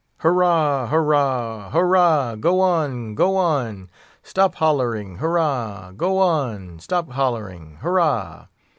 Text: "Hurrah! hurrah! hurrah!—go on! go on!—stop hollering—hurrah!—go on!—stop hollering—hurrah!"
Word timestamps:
"Hurrah! 0.17 0.87
hurrah! 0.87 1.69
hurrah!—go 1.69 2.59
on! 2.59 3.13
go 3.13 3.35
on!—stop 3.35 4.55
hollering—hurrah!—go 4.55 6.17
on!—stop 6.17 7.11
hollering—hurrah!" 7.11 8.47